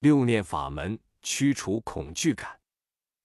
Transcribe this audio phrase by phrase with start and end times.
[0.00, 2.58] 六念法门驱除恐惧感。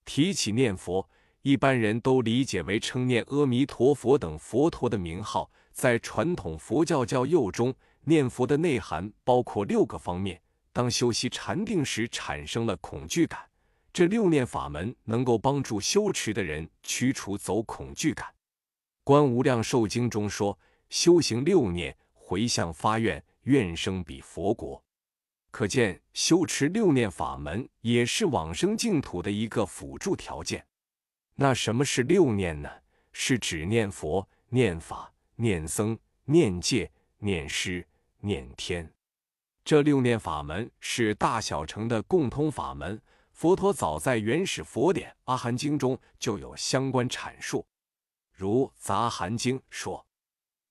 [0.03, 1.09] 提起念佛，
[1.41, 5.49] 一般人都理解为称念阿弥陀佛等佛陀的名号。
[5.71, 10.41] 在传统佛教教佑中，念佛的内涵包括六个方面。
[10.73, 13.39] 当修习禅定时产生了恐惧感，
[13.93, 18.27] 这六念法门能够帮助修持的人驱除走恐惧感。
[19.05, 24.83] 《观无量寿经》中说：“修行六念，回向发愿，愿生彼佛国。”
[25.55, 30.67] 可见，修持六念法门也是往生净土的一个辅助条件。
[31.35, 32.69] 那什么是六念呢？
[33.13, 35.09] 是指念佛、念法。
[35.37, 37.85] 念僧、念戒、念师、
[38.19, 38.93] 念天，
[39.65, 43.01] 这六念法门是大小乘的共通法门。
[43.31, 47.65] 佛陀早在原始佛典《阿含经》中就有相关阐述，
[48.31, 50.05] 如《杂含经》说：“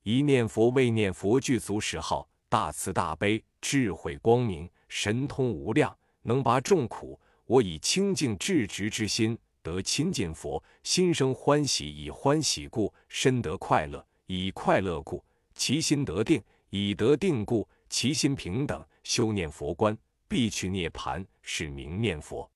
[0.03, 7.19] 一念佛为念佛具足十号，大慈大悲，智慧光明，神通无量，能拔众苦。
[7.47, 18.87] 我以清净至直之心得亲近佛，心生欢喜，以欢喜故身得快乐。”以快乐故，其心得定；以得定故，其心平等。
[19.03, 22.49] 修念佛观，必去涅盘，是名念佛。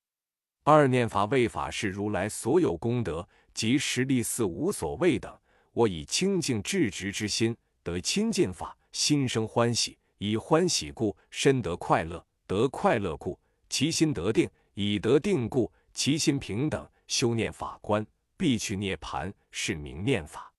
[0.63, 5.37] 二念法为法是如来所有功德及实力四无所谓等。
[5.73, 16.89] 我以清净至直之心得亲近法，心生欢喜；以欢喜故，身得快乐；得快乐故，其心得定；以得定故，其心平等。
[17.07, 18.05] 修念法观，
[18.39, 20.51] 必去涅盘，是名念法。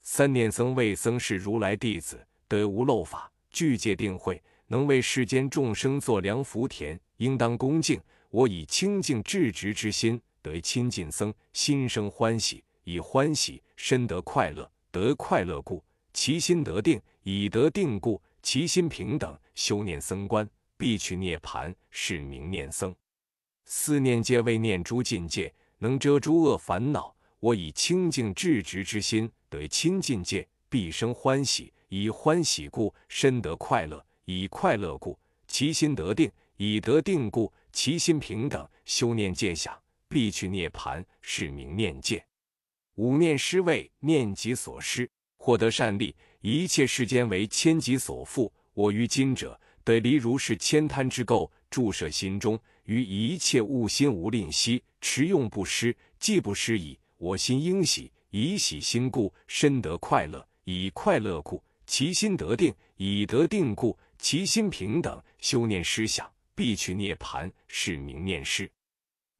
[0.00, 8.00] 三念僧为僧是如来弟子，得无漏法，具戒定慧，能为世间众生作良福田，应当恭敬。
[8.30, 15.84] 我以清净至直之心得亲近僧，心生欢喜；以欢喜身得快乐，得快乐故，
[16.14, 19.38] 其心得定；以得定故，其心平等。
[19.54, 22.94] 修念僧观，必去涅盘，是名念僧。
[23.64, 27.14] 四念戒为念诸境界，能遮诸恶烦恼。
[27.40, 38.66] 我以清净至直之心得亲近戒，必生欢喜；以欢喜故，身得快乐；以快乐故，其心得定；以得定故，其心平等。
[38.84, 39.76] 修念戒想，
[40.08, 42.24] 必去涅盘，是名念戒。
[42.94, 48.52] 五念施为念己所施，获得善利，一切世间为千己所负。
[48.72, 56.98] 我于今者得离如是千贪之垢，注射心中，于一切物心无吝惜，持用不失，既不失矣。
[57.16, 65.18] 我心应喜，以喜心故，身得快乐；以快乐故，其心得定；以得定故，其心平等。
[65.38, 68.70] 修念思想，必去涅盘，是名念师。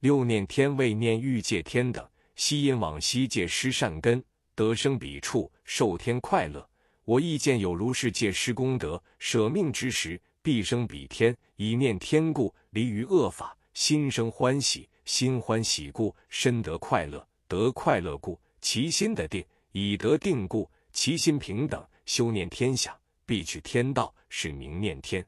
[0.01, 6.67] 六念天为念欲界天等，悉因往昔戒施善根，得生彼处，受天快乐。
[7.05, 11.37] 我亦见有如是戒施功德，舍命之时，必生彼天。
[11.57, 17.29] 以念天故，离于恶法，心生欢喜；心欢喜故，身得快乐。
[17.47, 21.87] 得快乐故，其心的定；以得定故，其心平等。
[22.07, 25.23] 修念天想，必取天道，是名念天。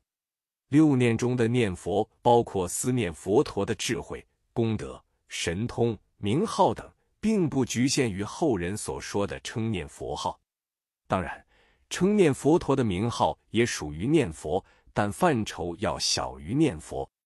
[0.68, 4.98] 六念中的念佛，包括思念佛陀的智慧、功德、
[5.28, 10.40] 神通、名号等，并不局限于后人所说的称念佛号。
[11.06, 11.44] 当然，
[11.90, 17.10] 称念佛陀的名号也属于念佛，但范畴要小于念佛。